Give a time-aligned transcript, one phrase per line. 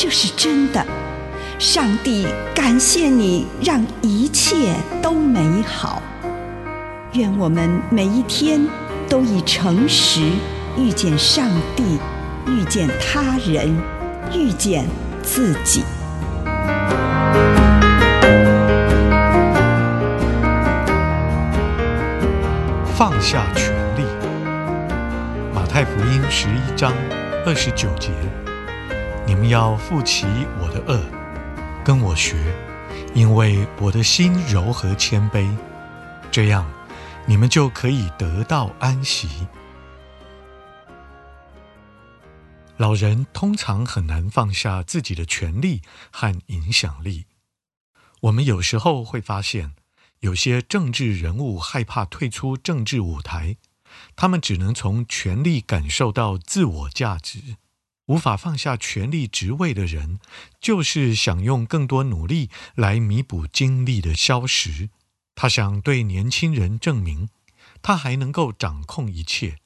[0.00, 0.86] 这是真的。
[1.58, 6.00] 上帝感谢你，让一切都美好。
[7.14, 8.64] 愿我们每一天
[9.08, 10.22] 都以诚实
[10.76, 11.98] 遇见上帝，
[12.46, 13.76] 遇见他人，
[14.32, 14.86] 遇见
[15.20, 15.82] 自己。
[22.94, 24.04] 放下权力。
[25.52, 26.92] 马太福音十一章
[27.44, 28.10] 二十九节：
[29.38, 30.26] 们要负起
[30.60, 31.00] 我的恶，
[31.84, 32.36] 跟我学，
[33.14, 35.48] 因为我的心柔和谦卑，
[36.32, 36.68] 这样
[37.24, 39.46] 你们就可以得到安息。
[42.78, 47.26] 老人通常很难放下自己的权力和影响力。
[48.22, 49.74] 我们有时候会发现。
[50.20, 53.56] 有些政治人物害怕退出政治舞台，
[54.16, 57.38] 他们只能从权力感受到自我价值。
[58.08, 60.18] 无法放下权力职位的人，
[60.60, 64.90] 就是想用更多努力来弥补精力的消失。
[65.34, 67.28] 他想对年轻人证明，
[67.82, 69.58] 他还能够掌控一切。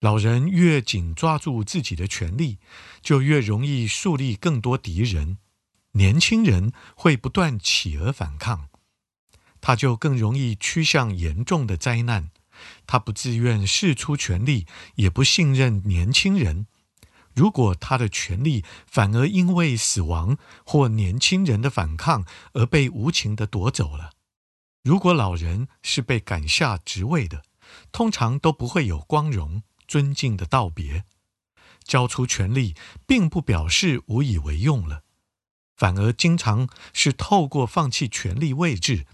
[0.00, 2.58] 老人越紧抓住自己的权力，
[3.02, 5.38] 就越容易树立更多敌人。
[5.92, 8.68] 年轻人会不断起而反抗。
[9.60, 12.30] 他就更容易趋向严重的灾难。
[12.86, 16.68] 他不自愿释出权力，也不信任年轻人。
[17.38, 24.10] 如果他的权力反而因为死亡或年轻人的反抗而被无情地夺走了，
[24.82, 27.44] 如果老人是被赶下职位的，
[27.92, 31.04] 通常都不会有光荣、尊敬的道别。
[31.84, 32.74] 交出权力，
[33.06, 35.04] 并不表示无以为用了，
[35.76, 39.06] 反而经常是透过放弃权力位置。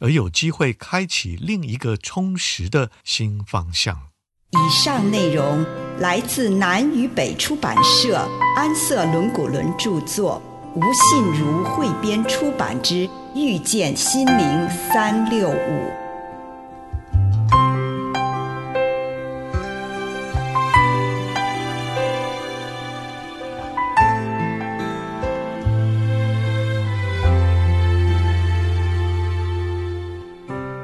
[0.00, 4.09] 而有机会开启另一个充实的新方向。
[4.52, 5.64] 以上内容
[6.00, 10.42] 来自南与北出版社安瑟伦古伦著作，
[10.74, 15.52] 吴信如汇编出版之《遇见心灵三六五》。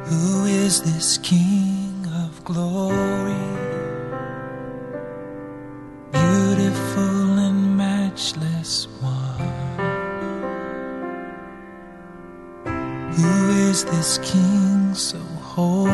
[0.08, 3.45] Who is this King of Glory?
[13.86, 15.85] this king so holy?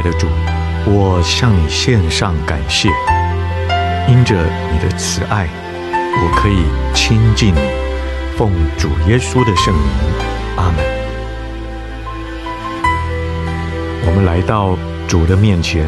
[0.00, 0.26] 爱的主，
[0.86, 2.88] 我向你献上感谢，
[4.08, 4.34] 因着
[4.72, 5.46] 你的慈爱，
[5.92, 6.64] 我可以
[6.94, 7.60] 亲近你。
[8.34, 9.84] 奉主耶稣的圣名，
[10.56, 10.82] 阿门。
[14.06, 14.74] 我们来到
[15.06, 15.86] 主的面前，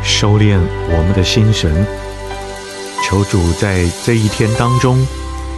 [0.00, 0.56] 收敛
[0.88, 1.84] 我们的心神，
[3.02, 5.04] 求主在这一天当中，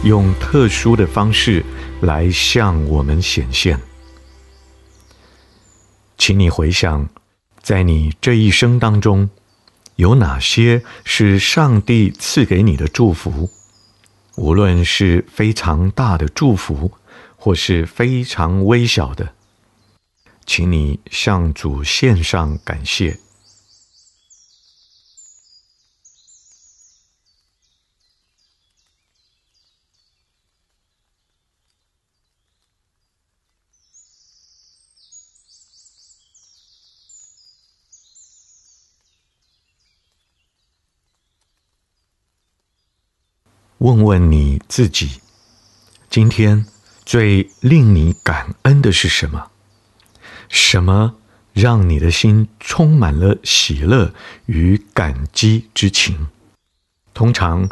[0.03, 1.63] 用特殊的方式
[2.01, 3.79] 来向我们显现。
[6.17, 7.07] 请你回想。
[7.63, 9.29] 在你这一生当中，
[9.95, 13.49] 有哪些是上帝赐给你的祝福？
[14.35, 16.91] 无论是非常大的祝福，
[17.37, 19.33] 或是非常微小的，
[20.45, 23.22] 请你向主献上感谢。
[43.83, 45.19] 问问你自己，
[46.09, 46.65] 今天
[47.05, 49.47] 最令你感恩的是什么？
[50.47, 51.15] 什么
[51.51, 54.13] 让你的心充满了喜乐
[54.45, 56.27] 与感激之情？
[57.13, 57.67] 通常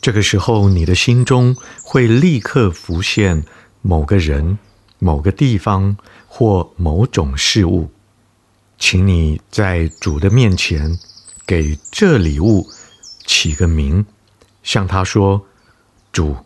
[0.00, 3.44] 这个时候，你的心中会立刻浮现
[3.82, 4.58] 某个人、
[4.98, 5.94] 某个地方
[6.26, 7.90] 或某种事物。
[8.78, 10.98] 请你在主的面前
[11.46, 12.66] 给这礼物
[13.26, 14.06] 起个名，
[14.62, 15.44] 向他说。
[16.12, 16.36] 主，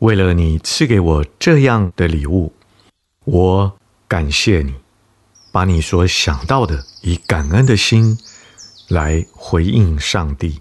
[0.00, 2.52] 为了你赐给我这样的礼物，
[3.24, 3.76] 我
[4.06, 4.74] 感谢你。
[5.52, 8.16] 把你所想到的，以感恩的心
[8.86, 10.60] 来回应上帝。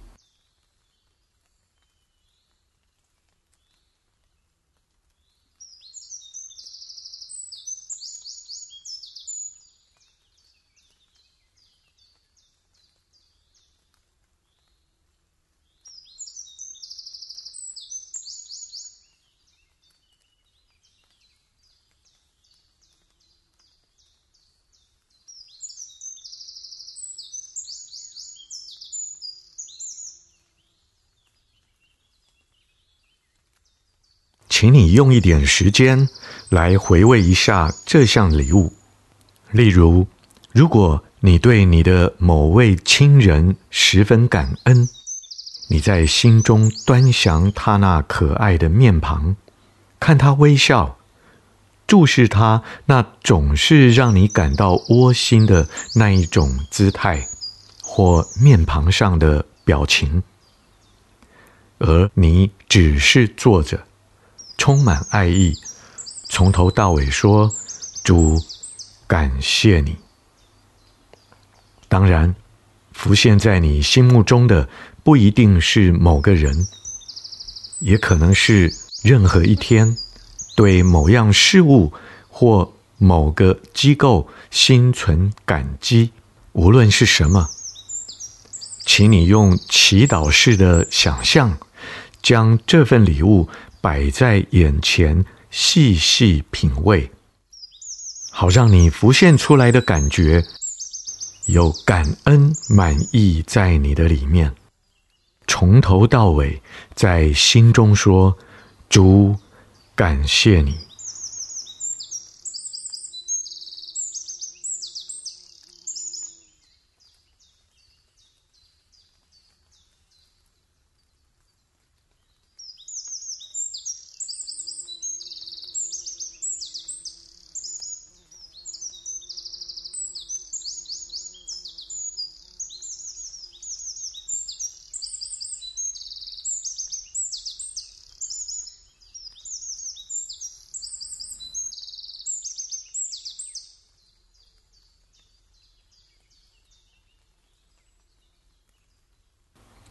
[34.59, 36.09] 请你用一点时间
[36.49, 38.73] 来回味一下这项礼物。
[39.51, 40.05] 例如，
[40.51, 44.89] 如果你对你的某位亲人十分感恩，
[45.69, 49.37] 你在心中端详他那可爱的面庞，
[49.97, 50.97] 看他微笑，
[51.87, 57.25] 注视他那总是让你感到窝心的那一种姿态
[57.81, 60.21] 或面庞上的表情，
[61.77, 63.85] 而你只是坐着。
[64.59, 65.55] 充满爱意，
[66.27, 67.49] 从头到尾说
[68.03, 68.37] ：“主，
[69.07, 69.95] 感谢你。”
[71.87, 72.35] 当然，
[72.91, 74.67] 浮现在你心目中的
[75.01, 76.67] 不一定是某个人，
[77.79, 79.97] 也可能是任何一天
[80.57, 81.93] 对某样事物
[82.27, 86.11] 或某个机构心存感激，
[86.51, 87.47] 无论是什么，
[88.85, 91.57] 请你用祈祷式的想象，
[92.21, 93.47] 将这份礼物。
[93.81, 97.09] 摆在眼前，细细品味，
[98.29, 100.43] 好让你浮现出来的感觉
[101.45, 104.53] 有感恩、满意在你的里面。
[105.47, 106.61] 从头到尾，
[106.93, 108.37] 在心中说
[108.89, 109.35] ：“主，
[109.95, 110.77] 感谢你。”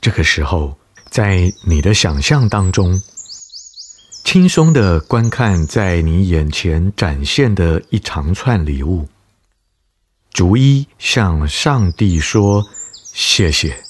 [0.00, 0.76] 这的时候，
[1.08, 3.00] 在你的想象当中，
[4.24, 9.06] 轻松的观看在你眼前展现的一长串礼物，
[10.32, 12.66] 逐一向上帝说
[13.14, 13.87] 谢谢。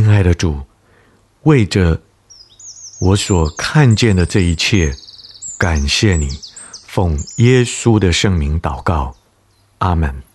[0.00, 0.58] 亲爱的主，
[1.42, 2.00] 为着
[3.02, 4.96] 我所看见的这一切，
[5.58, 6.26] 感谢你，
[6.86, 9.14] 奉耶稣的圣名祷告，
[9.76, 10.29] 阿门。